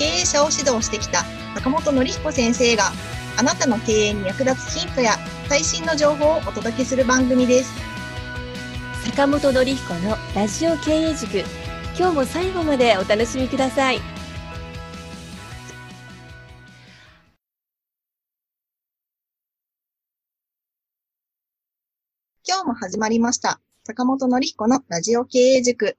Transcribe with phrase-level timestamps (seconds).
[0.00, 1.24] 経営者を指導してきた
[1.56, 2.84] 坂本典彦先生が
[3.36, 5.12] あなたの経営に役立つヒントや
[5.46, 7.70] 最新の情報をお届けする番組です。
[9.04, 11.40] 坂本典彦のラジオ経営塾
[11.98, 13.98] 今日も最後までお楽しみください
[22.48, 23.60] 今日も始まりました。
[23.84, 25.98] 坂本典彦のラジオ経営塾。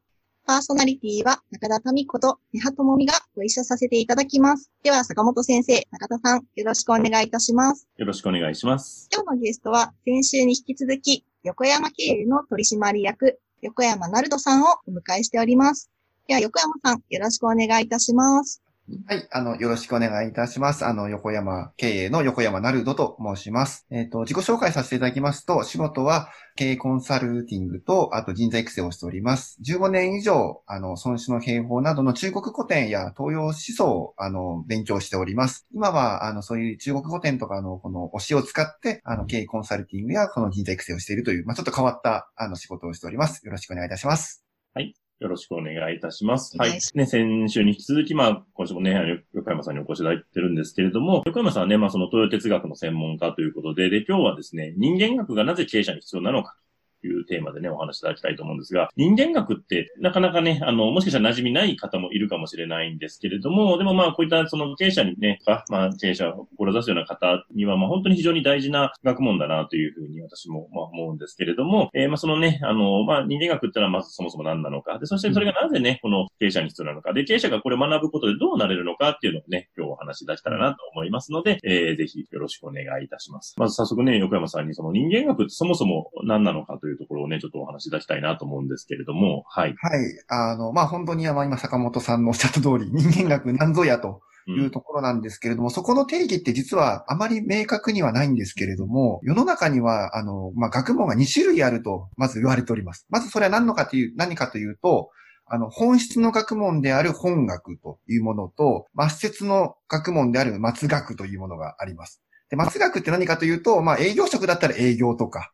[0.52, 4.70] パーソナリティは中田民子と根葉智美がご一緒させていただきます。
[4.84, 7.88] では坂本先生、中田さん、よろしくお願いいたします。
[7.96, 9.08] よろしくお願いします。
[9.14, 15.90] 今日のゲストは先週に引き続き横山経営の取締役横山なるどさんをお迎えしております。
[16.28, 18.62] では横山さんよろしくお願いいたします。
[19.08, 20.86] はい、あの、よろしくお願いいたします。
[20.86, 23.86] あの、横山経営の横山なるどと申します。
[23.92, 29.58] えっ、と、自己紹介させていただきますと、仕事は経営コンサルティングと、あと人材育成をしております。
[29.62, 35.68] 15年以上、あの、孫子の兵法などの中国古典や東洋思想を、あの、勉強しております。
[35.74, 43.46] 今は、あの、そういう中国古典とかの、この教えを使って、あの、経営コンサルティングや、この人材育成をしているという、まあ、ちょっと変わった、あの、仕事をしております。
[43.46, 44.44] よろしくお願いいたします。
[44.74, 46.58] はいよろしくお願いいたします。
[46.58, 46.80] はい。
[46.96, 56.61] ね、先週に引き続き、まあ、今週もね、横山さんにお越しいただいてるんですけれども、横山さんはね、まあ、その東洋哲学の専門家ということで、で、今日はですね、人間学がなぜ経営者に必要なのかと
[57.08, 83.56] いうテーマでね、お話しいただきたいと思うんですが、人間学って、なかなかね、あの、もしかしたら馴染みない方もいるかもしれないんですけれども、でもまあ、こういったその経営者にね、かまあ、経営者を志すような方には、まあ、本当に非常に大事な学問だなというふうに私も、まあ、思うんですけれども、えーまあ、そのね、あの、まあ、人間学ってのはまずそもそも何なのか、で、そしてそれがなぜね、この経営者に必要なのか、で、経営者がこれを学ぶことでどうなれるのかっていうのをね、今日お話し出したらなと思いますので、えー、ぜひよろしくお願いいたします。
[83.58, 89.76] まず早速ね、横山さんにその人間学ってそもそも何なのかというところをね、ちょっとお話し出したいなと思うんですけれども、はい。
[89.78, 90.02] はい。
[90.28, 103.06] あの、まあ、本当に、まあ、今、坂本さんの おっしゃった通り、人間学なんぞやと、ういうんところなんですけれども、そこの定義って実はあまり明確にはないんですけれども、世の中には、あの、まあ、学問が2種類あると、まず言われております。
[103.10, 105.12] まずそれは何のかという、何かというと、
[105.46, 112.22] あの、本質の学問である本学というものと、末節の学問である末学というものがあります。
[112.50, 115.52] で、末学って何かというと、まあ、営業職だったら営業とか、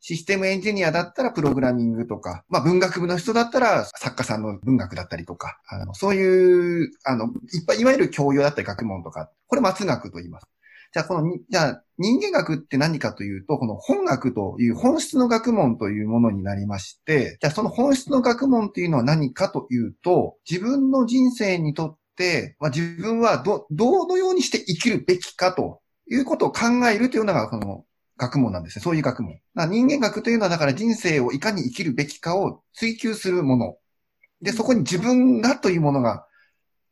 [0.00, 7.32] システムエンジニアだったらプログラミングとか、まあ文学部の人だったら作家さんの文学だったりとか、あの、そういう、あの、いっ
[7.66, 10.46] ぱい、いわゆる教養だったり学問とか、これ末学と言います。
[10.92, 25.80] じゃあこの、じゃあ人間学って何かというと、この本学という本質の学問というものになりまして、じゃあその本質の学問というのは何かというと、自分の人生にとって、まあ、自分はど、どのようにして生きるべきかと
[26.10, 27.84] いうことを考えるというのが、この
[28.18, 28.82] 学問なんですね。
[28.82, 29.40] そういう学問。
[29.54, 33.76] 人間学というのは、だから人生をいかに生きるべきかを追求するもの。
[34.42, 36.26] で、そこに自分がというものが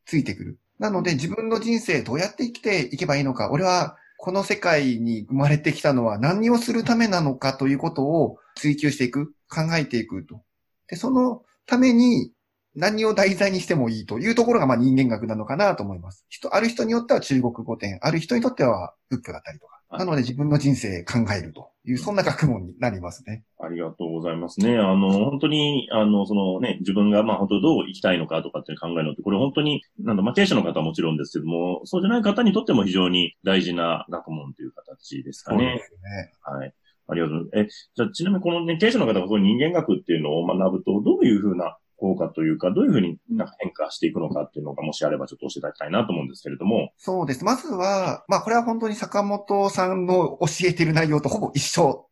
[0.05, 0.59] ついてくる。
[0.79, 3.51] なので、自分の人生どうやって生きていけばいいのか。
[3.51, 9.33] 俺は、この世界に生まれてきたのは何をするためなのかということを追求していく。
[9.49, 10.41] 考えていくと。
[10.87, 12.31] で、そのために
[12.75, 16.25] 何を題材にしてもいいというところが、まあ人間学なのかなと思います。
[16.29, 19.76] 人、ある人によっては中国語典、ある人にとっては仏教だったりとか。
[19.89, 23.43] なので自分の人生考えるという、そんな学問になりますね。
[23.59, 24.77] ありがとうございますね。
[24.77, 35.81] あの、本当に、あの、そのね、自分が、まあ本当どう生きたいのかとかって考えるのって、これ本当に、なんだ、まあ経営者の方はもちろんですけども、そうじゃない方にとっても非常に大事な学問という形ですかね。
[35.81, 36.33] すね。
[36.41, 36.73] はい。
[37.07, 37.89] ありがとうございます。
[37.89, 46.91] え、じゃあちなみにこのね、経営者の方がこの人間学っていうのを学ぶと、どういうふうな効果というか、どういうふうになんか変化していくのかっていうのが、もしあればちょっと教えていただきたいなと思うんですけれども。
[46.97, 47.43] そうです。
[47.43, 52.07] まずは、まあこれは本当に坂本さんの教えている内容とほぼ一緒。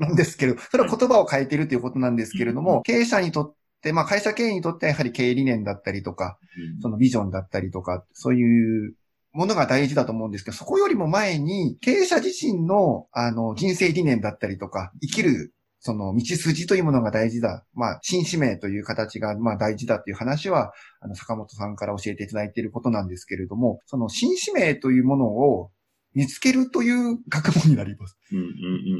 [0.00, 6.38] なんですけど、それは言葉を変えているということなんですけれども、経営者にとって、まあ会社経営にとってはやはり経営理念だったりとか、
[6.74, 8.94] うんそのビジョンだったりとか、そういう
[9.32, 17.64] ものが大事だと思うんですけど、そこよりも前に、経営者自身の、あの、人生理念だったりとか、生きる、その、道筋というものが大事だ。
[17.72, 25.70] まあ、新使命という形が、まあ、大事だっていう話は、あの、坂本さんから教えていただいていることなんですけれども、その、新使命というものを
[26.14, 28.18] 見つけるという学問になります。
[28.30, 28.46] うんうんう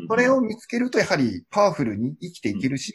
[0.04, 0.08] ん。
[0.08, 2.94] それを見つけると、やはり、パワフルに生きていけるし、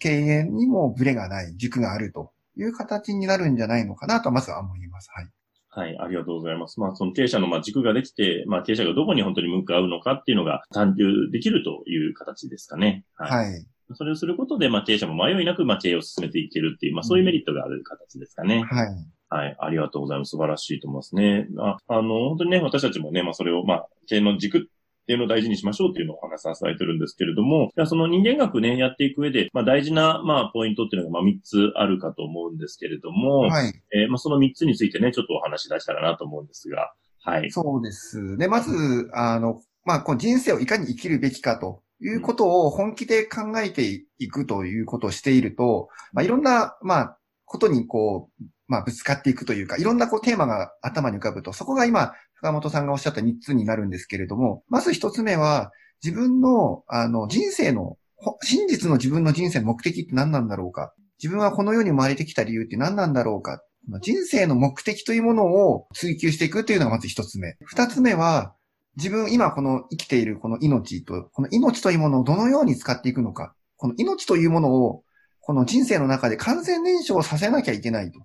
[0.00, 5.08] 経営にもブレがない、軸があるという形になるんじゃないのかなと、まずは思います。
[5.12, 5.30] はい。
[5.70, 6.80] はい、ありがとうございます。
[6.80, 13.04] まあ、その経営者のまあ軸ができて、まあ、経営者がどこに本当に向かうのかっていうのが探求できるという形ですかね。
[13.14, 13.50] はい。
[13.50, 13.66] はい。
[13.94, 18.64] それをすることで、まあ、経営者も迷いなく、まあ、経営を進めていけるっていう、まあ、そういうメリットがある形ですかね。
[18.68, 18.88] はい。
[19.30, 19.56] はい。
[19.58, 20.30] ありがとうございます。
[20.30, 21.46] 素晴らしいと思いますね。
[21.58, 24.68] ああの、本当にね、私たちもね、まあ、それを、まあ、経営の軸
[25.08, 33.72] っていうのを大事にしましょうっていうのをお話しさせてるんですけれども、その人間学ね、やっていく上で、まあ、大事な、まあ、ポイントっていうのが、まあ、3つあるかと思うんですけれども、はい。
[33.94, 36.92] えーまあ、その3つについてね、ちょっとお話し出したらなと思うんですが、
[37.24, 37.50] はい。
[37.50, 38.36] そうです。
[38.36, 57.98] で、まず、あの、まあ、こう人生をいかに生きるべきかということを本気で考えていくということをしていると、まあ、いろんな、まあ、ことにこう、まあ、ぶつかっていくというか、いろんなこうテーマが頭に浮かぶと、そこが今、深本さんがおっしゃった3つになるんですけれども、まず1つ目は、自分の、あの、人生の、
[58.42, 60.92] 真実の自分の人生の目的って何なんだろうか。
[61.20, 63.60] 自分はこの世に生まれてきた理由って何なんだろうか。
[64.00, 67.56] 人生の目的というものを追求していくというのがまず一つ目。
[67.64, 68.54] 二つ目は、
[68.96, 73.54] 自分、今この生きているこの命と、この命というものをどのように使っていくのか。
[73.76, 75.02] この命というものを、
[75.40, 78.20] この人生の中で完全燃焼させなきゃいけないと。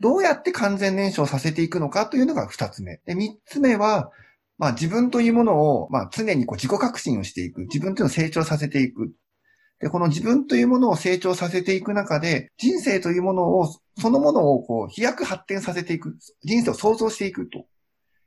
[0.00, 3.00] どうやって完全燃焼させていくのかというのが二つ目。
[3.06, 4.10] で、三つ目は、
[4.58, 7.62] まあ自分というものを、まあ常にこう自己革新をしていく。
[7.62, 9.12] 自分というのを成長させていく。
[9.80, 13.68] で、この自分というものを成長させていく中で、人生というものを、
[14.00, 16.16] そのものをこう飛躍発展させていく。
[16.42, 17.66] 人生を創造していくと。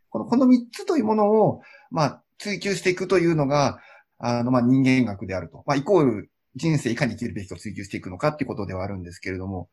[0.10, 1.62] この、この三つというものを、
[1.92, 3.80] まあ追求していくというのが、
[4.18, 5.64] あの、まあ人間学であると。
[5.68, 9.70] まあイコール人生いかに生きるべきかを追求していくのかっていうことではあるんですけれども、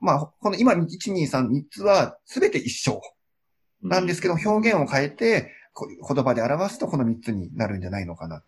[0.00, 3.00] まあ、この今、1、2、3、3つは全て一緒
[3.82, 8.42] なんですけど、表現を変えて、こ言葉で表すとこの3つになるんじゃないのかな。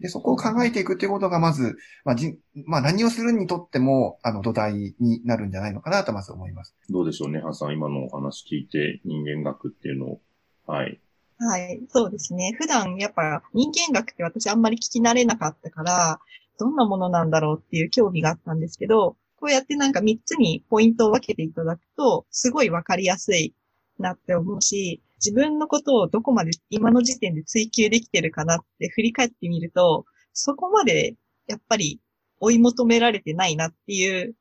[0.00, 6.76] で、そこを考えていくっていうことがまず、まあ、じまあ、何をするにとっても、あの、土台になるんじゃないのかなとまず思います。
[6.88, 7.72] どうでしょうね、ハンさん。
[7.72, 10.20] 今のお話聞いて、人間学っていうのを、
[10.66, 11.00] はい。
[11.40, 12.54] はい、そうですね。
[12.58, 16.20] 普段やっぱ人間学って私あんまり聞き慣れなかったから、
[16.58, 23.54] どんなものなんだろうっていう興味があったんですけど、こうやってなんか3つにポイントを分けていただくと、すごいわかりやすい
[23.98, 31.14] なって思うし、自分のことをどこまで今の時点で追求できてるかなって振り返ってみると、そこまで
[31.46, 32.00] やっぱり
[32.40, 34.34] 追い求められてないなっていう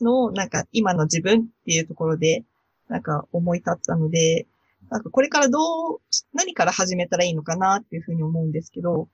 [0.00, 2.44] のをなんか今の自分っていうところで
[2.88, 4.46] なんか思い立ったので、
[4.90, 6.00] なんかこれからどう、
[6.34, 9.08] 何から始めたらいいのかなっていうふうに思うんですけど。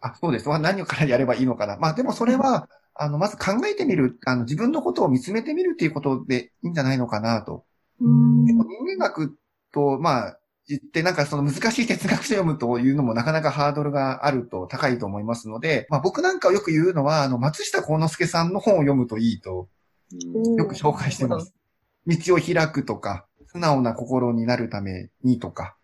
[0.00, 0.48] あ、そうです。
[0.48, 1.76] 何からやればいいのかな。
[1.76, 7.64] まあでもそれは、あの、まず考えてみる、あの、自分のことを見つめてみるっていうことでいいんじゃないのかなと。
[8.00, 8.56] うん人
[8.98, 9.36] 間学
[9.72, 10.38] と、まあ、
[10.68, 19.68] 言って、なんかその難しい哲学書を読むというのもなかなかハードルがあると高いと思いますので、まあ僕なんかをよく言うのは、あの、松下幸之助さんの本を読むといいと、
[20.56, 21.52] よく紹介してます。
[22.06, 25.76] 道を開くとか、素直な心になるためにとか、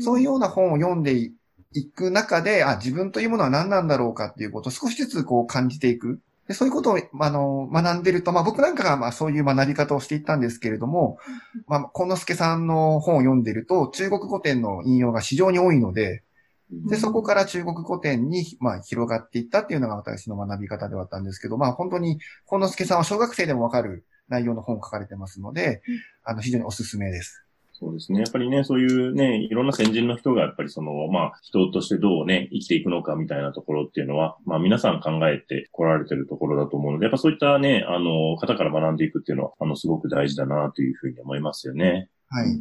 [0.00, 1.30] そういうような本を読んで
[1.74, 6.20] いく中で、あ、自分というものは何なんだろうかっていうことを少しずつこう感じていく。
[6.48, 11.18] でそういうことを、あの、学んでると、まあ僕なんかがまあそういう学び方をしていったんですけれども、
[11.66, 16.24] まあ、幸之助さんの本を読んでると、中国古典の引用が非常に多いので、
[16.72, 25.82] で、そこから中国古典に、まあ、広がっていったっていうのが私の学び方ではあったんですけど、まあ、本当に、幸之助さんは小学生でもわかる内容の本を書かれてますので、
[26.24, 27.44] あの、非常におすすめです。
[27.82, 28.20] そうですね。
[28.20, 42.08] やっぱりね、そういうね、いろんな先人の人がやっぱりその、まあ、人としてどうね、生きていくのかみたいなところっていうのは、まあ皆さん考えて来られてるところだと思うので、やっぱそういったね、あの、方から学んでいくっていうのは、あの、すごく大事だなというふうに思いますよね。
[42.28, 42.46] はい。
[42.46, 42.60] うん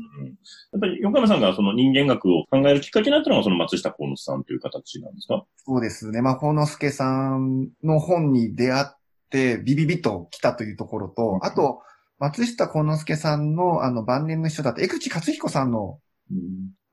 [0.74, 5.46] やっぱり横山さんがその人間学を考えるきっかけになったのがその松下幸之さんという形なんですか？
[5.58, 6.22] そうですね。
[6.22, 8.86] まあ、幸之助さんの本に出会っ
[9.30, 11.84] て、ビビビと来たというところと、あと、
[12.22, 15.98] 松下幸之助さんの、あの、晩年の人だった江口勝彦さんの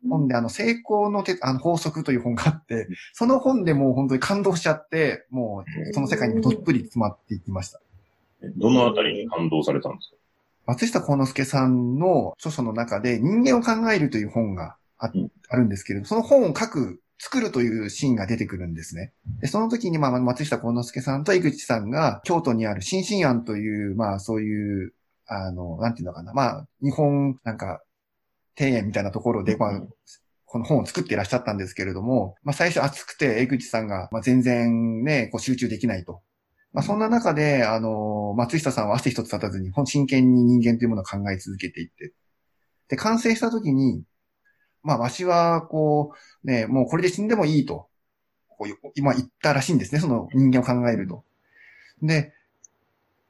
[0.08, 7.78] 本で、あの、成功のてあの法則という本があって、その本でもう本当に感動しちゃって、もう、その世界にどっぷり詰まっていきました。
[8.56, 10.16] どのあたりに感動されたんですか？
[10.66, 15.30] 松下幸之助さんの著書の中で、人間を考えるという本があうん。
[15.50, 19.12] あるんですけれど、その本を書く、作るというシーンが出てくるんですね。
[19.40, 24.94] で、その時に、まあ、松下幸之助さんと井口さんが、京都にある新進庵という、まあ、そういう、
[25.28, 27.82] あの、なんていうのかな、まあ、日本、なんか、
[28.58, 29.80] 庭園みたいなところで、まあ、
[30.46, 36.22] この本を作っていらっしゃったんですけれども、まあ、最初暑くて、江口さんが、まあ、全然ね、こう集中できないと。
[36.72, 42.14] まあ、そんな中で、あの、松下さんは汗一つ立たずに、ほん真剣に人間というものを考え続けていって。
[42.88, 44.02] で、完成した時に、
[44.82, 46.12] まあ、わしは、こ
[46.44, 47.88] う、ね、もうこれで死んでもいいと、
[48.48, 51.24] こう今言ったらしいんですね、その人間を考えると。
[52.02, 52.32] で、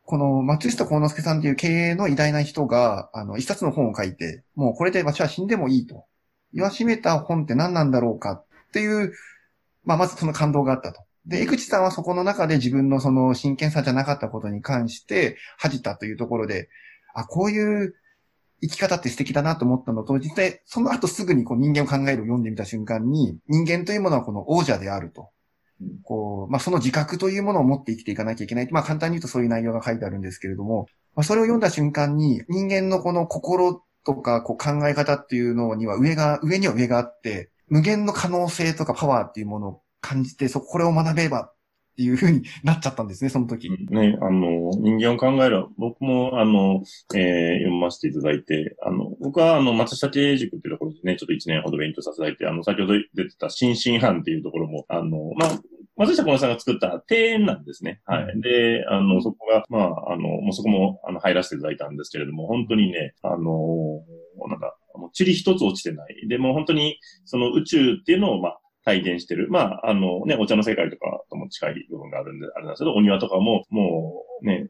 [0.09, 6.07] この松下幸之助さんっていう経営の偉大な人が、あの、一冊の本を書いて、もうこれで私は死んでもいいと。
[6.55, 9.13] 言わしめた本って何なんだろうかっていう、
[9.85, 11.03] まあ、まずその感動があったと。
[11.27, 16.71] で、江口さんはそこの中で自分のその真剣さじゃなかったことに関して恥じたというところで、
[17.13, 17.95] あ、こういう
[18.63, 25.29] 生き方って素敵だなと思ったのと、実際その後すぐにこう人間を考えるを読んでみた瞬間に、人間というものはこの王者であると。
[26.03, 28.69] こう、まあ、その自覚というものを持って生きていかなきゃいけない。
[28.71, 41.53] まあ、簡単に言うとそういう内容が書いてあるんですけれども、まあ、それを読んだ瞬間に、人間のこの心とか、こう考え方っていうのには上が、上には上があって、無限の可能性とかパワーっていうものを感じて、そこ、これを学べば
[41.99, 43.69] っていうふうになっちゃったんですね、その時。
[43.91, 46.85] ね、あの、人間を考える、僕も、あの、
[47.17, 55.61] えー、読ませていただいて、あの、僕は、あの、松下経営塾っていうところでね、ちょっと一年ほど勉強させていただいて、あの、先ほど出てた新進班っていうところも、あの、まあ、
[55.97, 58.01] 松下小さんが作った庭園なんですね。
[58.05, 58.41] はい。
[58.41, 64.05] で、あの、そこが、まあ、あの、もうそこも、あの、入らせていただいたんですけれども、本当にね、あの、
[64.49, 66.29] なんか、もう塵一つ落ちてない。
[66.29, 69.49] で、も本当に、その宇宙っていうのを、まあ、体現してる。
[69.51, 74.69] まあ、あのね、お茶の世界とかとも近い部分があるんで、あれなんですけど、お庭とかも、もうね、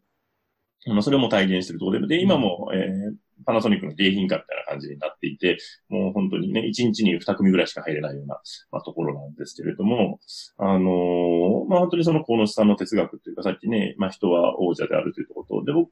[0.86, 3.14] あの、それも体現してるところで、で、今も、えー、
[3.46, 8.40] パナソニックの迎賓館みたいな感じになっていて、もう本当にね、1日に2組ぐらいしか入れないような、
[8.70, 10.20] まあ、ところなんですけれども、
[10.58, 15.64] あのー、まあ、本当にその河野さんの哲学というか、さっきね、まあ、人は王者であるということ。
[15.64, 15.88] で、僕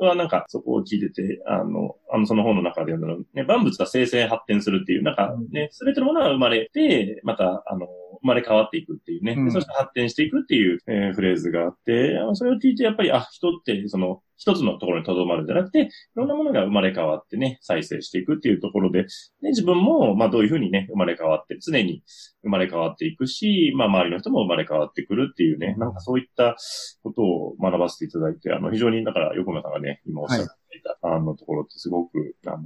[0.00, 7.86] はなんかそこを聞いてて、あの、あの、その本の中で読んだの、ね、万物が生成発展するっていう、なんかね、すべてのものが生まれて、また、あの、
[8.24, 22.02] 生まれ変わっていくっていうね、うん、そして発展していくっていう、えー、フレーズがあって、それを聞いてやっぱり、あ、人って、その、一つのところに留まるんじゃなくて、いろんなものが生まれ変わってね、再生していくっていうところで、ね、自分も、まあどういうふうにね、生まれ変わって、常に
[22.42, 26.56] 生まれ変わっていくし、まあ周りの人も生まれ変わってくるっていうね、なんかそういった
[27.02, 32.56] ことを学ばせていただいて、あの、非常に、だから、横山さんがね、今おっしゃっていた、はい、あのところってすごく、あ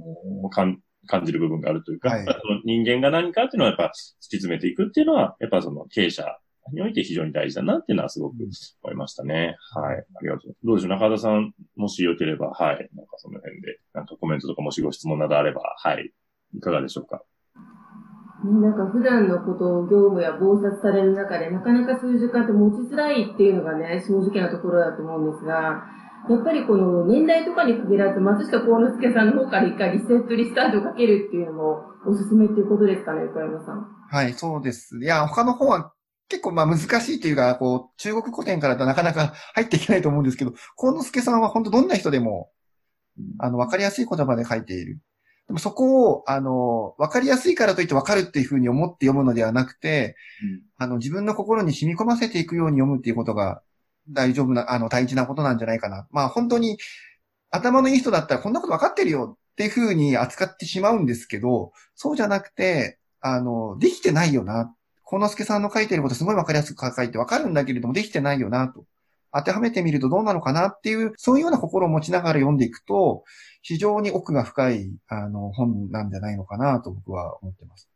[0.41, 6.25] の、かん、感じる部分があるというか、はい、その人間が何かっていうのはやっぱ突き詰めていくっていうのは、やっぱその経営者
[6.71, 8.35] において非常に大事だなっていうのはすごく
[8.83, 9.55] 思いましたね。
[9.73, 9.95] はい。
[9.97, 10.55] ありがとう。
[10.63, 12.89] どうでしょう中田さん、もしよければ、はい。
[12.95, 16.11] なんかその辺で、なんかコメントとかもしご質問などあれば、はい。
[16.55, 17.23] いかがでしょうか？
[18.43, 25.83] なんか普段のことを業務や忙殺される中で、なかなかそういう時間って持ちづらいっていうのがね、正直なところだと思うんですが、
[26.29, 33.87] やっぱりこの年代とかに限らず、松下幸之助さんの方から一回リセットリスタートをかけるっていうのもおすすめっていうことですかね、横山さん。
[34.11, 34.99] はい、そうです。
[35.01, 35.91] いや、他の方は
[36.29, 36.83] 結構まあ難し
[37.15, 42.51] いというか、こう、中国古典からだとなかなか入っていけないと思うんですけど、幸之助さんは本当どんな人でも、
[43.39, 44.99] あの、わかりやすい言葉で書いている。
[45.47, 53.63] でもそこを、あの、わかりやすいからといってわかるっていうふうに思って読むのではなくて、うん、あの、自分の心に染み込ませていくように読むっていうことが
[54.09, 56.07] 大丈夫な、あの、大事なことなんじゃないかな。
[56.11, 56.77] まあ本当に、
[57.51, 64.73] 頭のいい人だったらこんなことわかってるよっていうふうに扱ってしまうんですけど、そうじゃなくて、あの、できてないよな。
[65.03, 68.85] 幸之助さんの書いてることすごいわかりやすく書いてわかるんだけれども、できてないよなと。
[69.31, 73.23] 当てはめてみるとどうなのかなっていう、そういうような心を持ちながら読んでいくと、
[73.61, 77.88] 非常に奥が深い、あの、本なんじゃないのかなと僕は思ってます。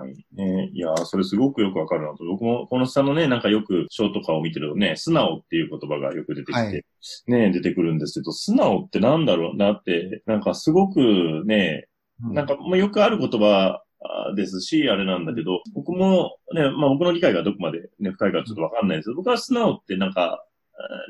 [0.00, 0.14] はい。
[0.32, 2.24] ね、いやそれすごくよくわかるなと。
[2.24, 6.82] 僕も、この下のね、なんかよく章とかを見てるとね、素直っていう言葉がよく出てきて、はい、
[7.26, 11.86] ね、出てくるんですけど、素直ってなんだろうなって、なんかすごくね、
[12.20, 13.82] なんか、まあ、よくある言葉
[14.36, 20.44] ですし、あれなんだけど、僕もね、まあ僕の理解がどこまでね、深いかちょっとわかんないですけど、僕は素直ってなんか、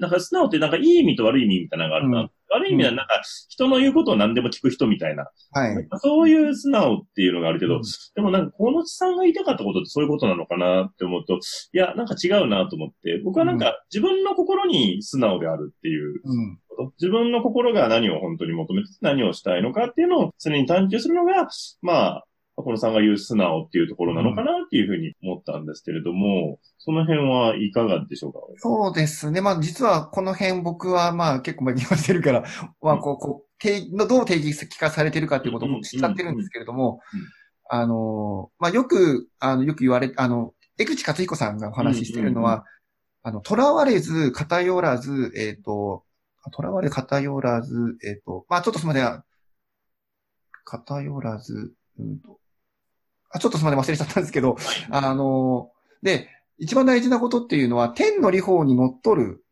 [0.00, 2.20] なんか素直ってなんかいい意味と悪い意味みたいなのがあるな。
[2.23, 5.26] うん、悪い意味はなんか人の言うことを何でも聞く人みたいな。
[5.52, 5.88] はい。
[5.99, 7.83] そういう素直っていうのがあるけど、うん、
[8.14, 11.38] でもなんか河野さんが言いたかったことってそういうことなのかなって思うと、い
[11.78, 16.21] や、なんか違うなと思って、僕はなんか自分の心に素直であるっていう
[16.69, 21.49] こと、自分の心が何を本当に求めて何をしたいのかっていうのを常に探求するのが、
[21.83, 22.25] まあ、
[22.62, 28.40] このさんが言う素直っていうところなのかなっていうふうに思ったんですけれども、その辺はいかがでしょうか？
[28.57, 29.40] そうですね。
[29.40, 32.45] まあ実はこの辺僕はまあ結構まあ言わしてるから、
[32.81, 37.00] まあこう、こう、定のどう定義化されてるかっていうことも知っちゃってるんですけれども、
[37.69, 42.64] あの、まあよく、あの、よく言われ、あの、江口勝彦さんがお話ししてるのは、
[43.23, 46.05] あの、囚われず、偏らず、えっ、ー、と、
[46.59, 49.23] 囚われ偏らず、えっ、ー、と、まあちょっとすみません。
[50.64, 52.39] 偏らず、うんと、
[53.30, 54.56] あ、ちょっとすみません、忘れちゃったんですけど、
[54.90, 55.70] あの、
[56.02, 59.44] で、一番大事なことっていうのは、天の理法に乗っ取る、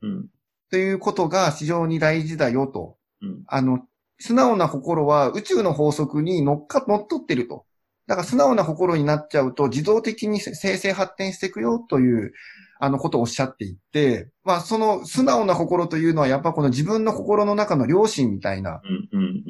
[0.71, 2.97] ということが非常に大事だよと。
[3.23, 3.81] うん、あの、
[4.19, 7.65] 素直な心は宇宙の法則に乗っか、乗っ取ってると。
[8.07, 12.33] だから素直な心になっちゃうと自動的に生成発展していくよという、
[12.81, 18.81] あの、ことをおっしゃっていて、まあ、その素直な心というのは、やっぱこの自分の心の中の良心みたいな、
[19.13, 19.43] うんうんうん。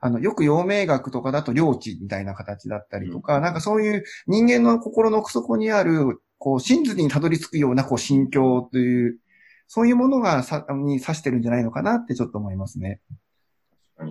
[0.00, 9.18] あの、よく陽明学とかだと領地みたいな形だったりとか、なんかそういう人間の心の奥底にある、こう、真実にたどり着くような、こう、心境という、
[9.66, 13.00] そういうものがさ、に指してるんじゃないのかなってちょっと思いますね。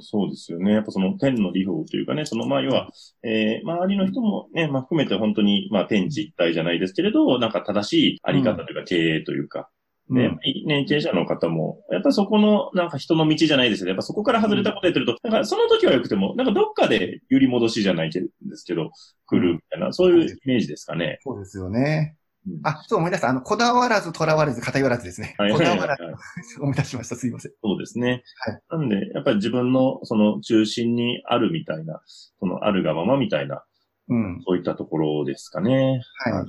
[0.01, 0.73] そうですよね。
[0.73, 2.89] やっぱその天の理法というかね、そのまあ要は、
[3.23, 9.69] えー、周りの人もね、まあ含めて本当にまあ天地一体じゃないですけれど、なんか正しいあり方というか経営というか、
[10.09, 18.21] ね、うんね、経営者の方も、やっぱりそこの、なんか人の道じゃないですけど、やっぱそこから外れたことやってると、なんかその時は良くても、なんかどっかで揺り戻しじゃないんで
[18.55, 18.91] すけど、
[19.27, 21.19] 来るみたいな、そういうイメージですかね。
[21.21, 22.15] そうですよね
[22.47, 22.59] うん。
[22.63, 23.29] あ、そう思い出した。
[23.29, 25.35] あの、こだわらず、とらわれず、偏らずですね。
[25.37, 26.21] はいこだわらずはいはい、
[26.59, 27.15] 思い出しました。
[27.15, 27.51] すいません。
[27.61, 28.23] そうですね。
[28.45, 32.01] はいなんで、やっぱり自分のその中心にあるみたいな、
[32.39, 33.63] そのあるがままみたいな、
[34.07, 34.41] うん。
[34.45, 36.01] そういったところですかね。
[36.25, 36.47] はい。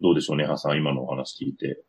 [0.00, 1.82] どうでしょうね、ハさん、今のお話聞いて。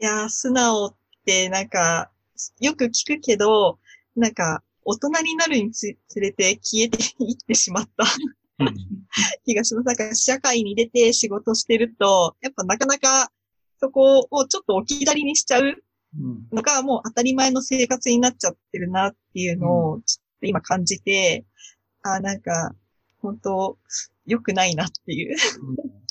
[0.00, 0.94] いやー、素直っ
[1.26, 2.10] てなんか、
[2.58, 3.78] よく聞くけど、
[4.16, 8.04] なんか、大人になるにつつれて消えていってしまった
[9.44, 9.84] 気がします。
[9.84, 13.30] なんか、社会に出て仕事してると、やっぱなかなか、
[13.78, 21.44] そこをちょっと置き去りにしちゃううんのがもう当たり前の生活になっちゃってるなっていうのを、ちょっと今感じて、
[22.02, 22.74] あーなんか、
[23.20, 23.76] 本当
[24.24, 25.36] 良くないなっていう。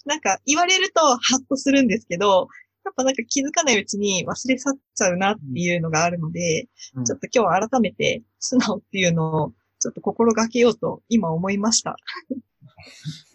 [0.05, 2.45] なんか言われるとハッとするんですけど、や
[2.89, 11.95] っぱなんか気づかないうちに忘れ去っちゃうなっていうのがあるので、うんちょっと今日は改めて素直っていうのをちょっと心がけようと今思いました。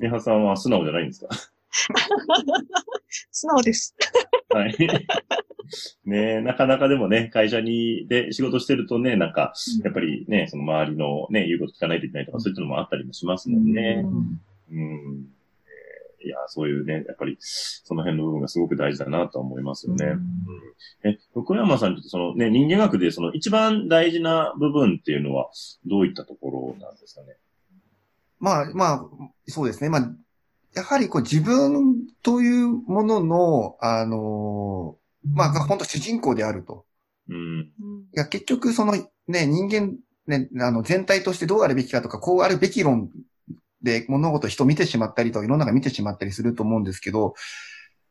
[0.01, 1.29] ねはさんは素直じゃないんですか？
[3.31, 3.95] 素直です。
[4.51, 4.77] はい。
[6.05, 14.03] ねなかなかでもね、会社に、で仕事してるとね、なんか、やっぱりね、その周りのね、言うこと聞かないといけないとか、そういったのもあったりもしますもんね。
[14.05, 14.81] うんう
[15.21, 15.27] ん。
[16.25, 20.17] えーいや、そういうね、やっぱり、その辺の部分がすごく大事だなと思いますよね。
[21.05, 25.51] え、横山さんにとってそのね、人間学でその一番大事な部分っていうのは、
[25.87, 27.37] どういったところなんですかね？
[28.41, 29.07] まあ、まあ、
[29.47, 29.91] そうですね。
[29.91, 30.11] まあ、
[30.75, 36.85] やはりこう自分というものの、あの、まあ、が本当主人公であると。
[37.29, 37.71] うん。
[38.15, 39.97] いや、結局そのね、人間、
[40.27, 43.11] ね、あの、全体としてどうあるべきかとか、こうあるべき論
[43.85, 47.35] で物事、人見てしまったりとか、世の中見てしまったりすると思うんですけど、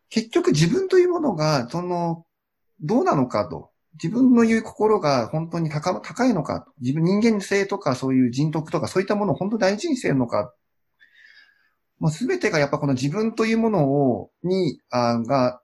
[0.10, 2.26] 結局自分というものが、その、
[2.80, 3.72] どうなのかと。
[4.02, 6.68] 自分の言う心が本当に高高いのか。
[6.80, 10.54] 自分人間性とかそういう人徳とかそういったものを本当に大事にしてるのか。
[12.00, 15.62] もうすべてがやっぱこの自分というものを、に、あが、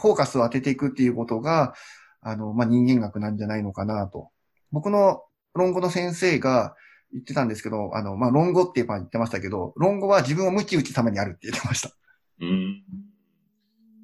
[0.00, 1.74] フォーカスを当てていくっていうことが、
[2.20, 4.30] あの、まあ、人間学なんじゃないのかなと。
[4.72, 5.22] 僕の
[5.54, 6.74] 論語の先生が
[7.12, 11.90] 言ってたんですけど、あの、まあ、論語って言ってましたけど、論語は自分を無知打つためにあるって言ってました。
[12.40, 12.82] うん。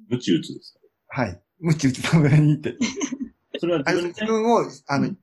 [0.09, 0.73] 無知打つです
[1.09, 1.21] か？
[1.21, 1.41] はい。
[1.59, 2.75] 無知打つためにって。
[3.59, 5.17] それは自分で、自分を、あの、うん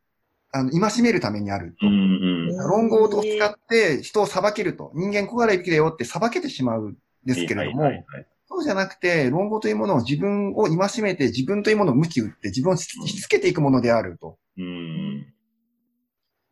[0.53, 1.87] あの、戒めるためにあると。
[1.87, 2.57] うんうん。
[2.57, 4.90] 論語を使って人を裁けると。
[4.95, 14.38] 人間こうあるべきだよって裁けてしまうんですけれども、はいはいはいそうじゃなくて、論語というものを自分を戒めて、自分というものを無知打って、自分をししつけていくものであると。
[14.59, 15.10] うん。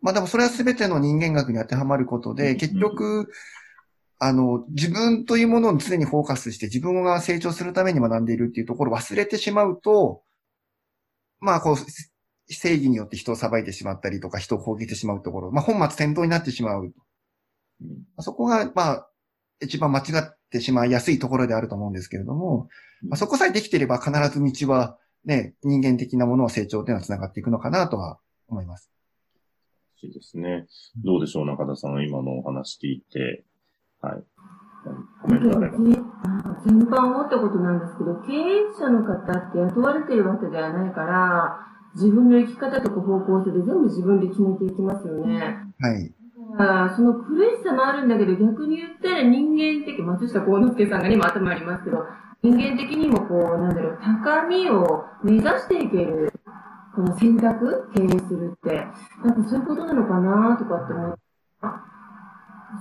[0.00, 3.30] まあでもそれは全ての人間学に当てはまることで、うん結局、
[4.20, 10.22] あの、自分というものに常にフォーカスして自分が成長するために学んでいるっていうところを忘れてしまうと、
[11.40, 11.76] まあこう、
[12.52, 16.84] 正義によって人を裁いてしまったりとか人を攻撃してしまうところ、まあ本末転倒になってしまう。
[16.84, 16.92] うん
[18.20, 19.08] そこが、まあ、
[19.60, 22.68] 一番間違ってしまいやすいところであると思うんですけれども、
[23.02, 28.90] まあ、そこさえできていれば必ず道はね、人間的なものを成長というのは繋がっていくのかなとは思います。
[30.02, 30.66] いいですね。
[31.04, 33.44] どうでしょう、中田さん、今のお話聞いて。
[34.00, 34.22] はい。
[35.22, 35.78] コメントあれば。
[36.64, 45.56] 全般思ったことなんですけど、経営者の方って雇われてるわけではないから、自分の生き方とか方向性で全部自分で決めていきますよね。
[45.80, 46.14] はい。
[46.52, 52.04] だからその苦しさもあるんだけど、逆に言ったら人間的、松下幸之助さんが今頭ありますけど、
[52.42, 56.32] 人間的にもこう、なんだろう、高みを目指していける、
[56.98, 58.74] この選択、経営するって、
[59.24, 61.20] なんかそういうことなのかなとかって思って、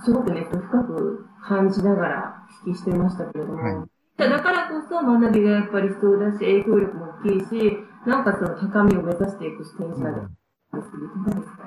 [0.04, 3.86] すごくね、深く感じながら聞きしてましたけれども、はい。
[4.16, 7.78] だからこそ学びがやっぱり必要だし、影響力も大きいし、
[8.08, 11.62] なおかつその高みを目指していく視点者で、ですけど、いかがですか？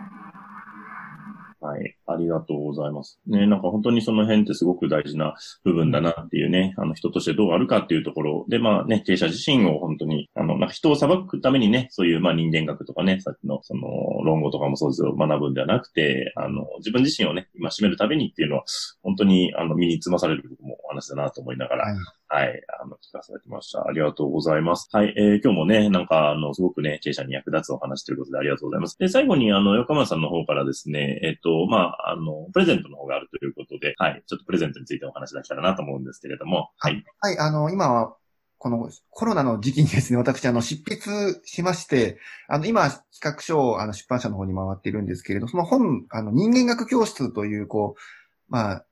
[1.61, 1.97] はい。
[2.11, 3.19] ありがとうございます。
[3.27, 13.81] ね、なんか本当にその辺ってすごく大事な部分だなっていうね、あの人としてどうあるかっていうところで、まあね、経営者自身を本当に、あの、なんか人を裁くためにね、そういうまあ人間学とかね、さっきのその
[14.23, 18.63] 論語とかもそうですよ、学ぶんではなくて、あの、自分自身をね、今締めるためにっていうのは、
[19.03, 21.95] 本当にあの身につまされる部分も話だなと思いながら、はい
[22.33, 23.85] はい、あの、聞かせてました。
[23.85, 24.87] ありがとうございます。
[24.93, 28.97] はい、えー今日もね、なんか、あの、すごくね、経営者に役立つお話ということでありがとうございます。
[28.97, 37.03] で、最後に、あの、横山さんの方からですね、えっ、と、まあ、あの、プレゼントの方があるということで、はい、ちょっとプレゼントについてお話できたらなと思うんですけれども、はい。
[37.19, 38.15] はい、あの、今は、
[38.57, 48.01] このコロナの時期にですね、私、あの、執筆しまして、あの、今、企画書を、あの、出版社の方に回っているんですけれど、その本、あの、人間学教室という、こう、
[48.49, 48.85] まあ、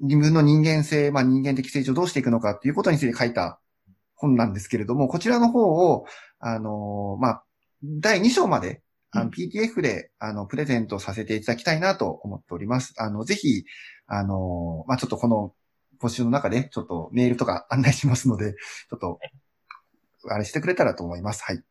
[0.00, 3.60] 自分の人間性、まあ、人間的成長をどうしていくのかっていうことについて書いた
[4.14, 6.04] 本なんですけれども、こちらの方を、
[6.38, 7.44] あの、まあ、
[7.82, 8.82] 第2章まで、
[9.14, 12.94] あの、うん PDF で、あの、プレゼントさせていただきたいなと思っております。
[12.98, 13.64] あの、ぜひ、
[14.06, 15.54] あの、まあ、ちょっとこの
[16.00, 19.18] 募集の中で、ちょっとメールとか案内しますので、ちょっと、
[20.30, 21.42] あれしてくれたらと思います。
[21.44, 21.62] はい。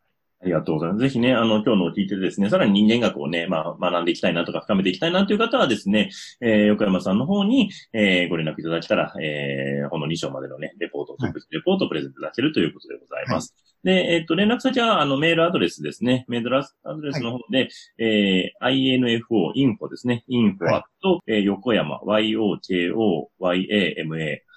[0.43, 1.01] ありがとうございます。
[1.03, 6.09] ぜひね、あの、今日のを聞いてですね、さらに人間学をね、まあ、学んでいきたいなとか、深めていきたいなという方はですね、
[6.41, 13.55] えー、横山さんの方に、えー、ご連絡いただけたら、えー、この2章までのね、レポート、はい特別レポートをプレゼントいただけるということでございます。
[13.85, 16.25] で、えっと、連絡先は、あの、メールアドレスですね。
[16.27, 20.25] メールアドレスの方で、えー、info、info ですね。
[20.29, 22.57] info はいアット、えー横山、yokoyama、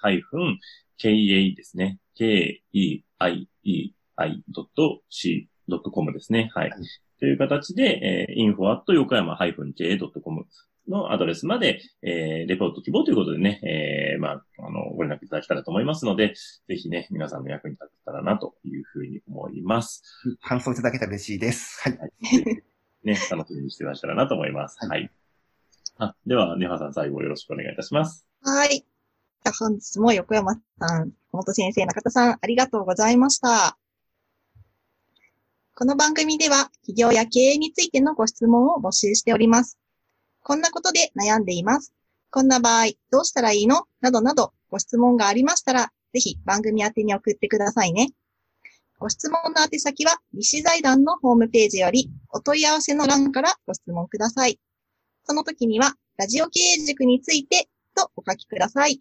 [0.01, 0.59] ハイフン、
[0.97, 1.09] ka
[1.55, 1.99] ですね。
[5.67, 6.49] k-e-i-e-i.c.com ですね。
[6.53, 6.69] はい。
[6.69, 6.79] はい
[7.19, 10.45] という形で、えー、info 横山 -ka.com
[10.87, 16.33] のアドレスまで、えー、レポート希望ということでね、えー、まあ、あの、ご連絡いただけたらと思いますので、
[16.67, 20.03] ぜひね、皆さんの役に立てたらなというふうに思います。
[20.41, 21.81] 感想いただけたら嬉しいです。
[21.83, 21.97] はい。
[21.97, 22.11] はい。
[23.03, 24.77] ね、 楽しみにしていただけたらなと思います。
[24.79, 24.87] は。
[24.87, 25.09] はいい
[25.97, 28.25] あ、では、ネハさん最後よろしくお願いいたします。
[28.43, 28.69] はい。
[28.69, 33.77] じゃあ本日も横山さん、本先生、中田さん、ありがとうございました。
[35.79, 39.77] この番組では、企業や経営についてのご質問を募集しております。
[40.41, 41.93] こんなことで悩んでいます。
[42.31, 43.83] こんな場合、どうしたらいいの？
[44.01, 48.09] などなど、ご質問がありましたら、ぜひ番組宛に送ってくださいね。
[48.97, 54.59] ご質問の宛先は、立志財団のホームページより、お問い合わせの欄からご質問ください。
[55.25, 58.99] その時には、ラジオ経営塾についてとお書きください。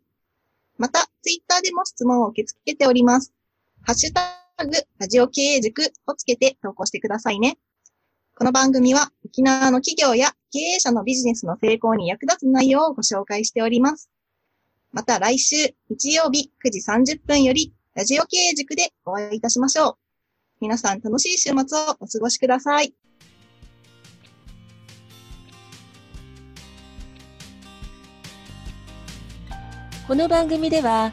[0.76, 3.32] また、ツイッターでも質問を受け付けております。
[3.80, 7.58] ハッシュタグ、ラジオ経営塾をつけて投稿してくださいね。
[8.34, 14.08] この番組は沖縄の企業や経営者のビジネスの成功に役立つ内容をご紹介しております。
[14.92, 15.56] また来週
[15.90, 16.80] 日曜日9時
[17.16, 19.94] 30分よりラジオ経営塾でお会いいたしましょう。
[20.62, 22.94] 皆さん楽しい週末をお過ごしください。
[30.08, 31.12] この番組では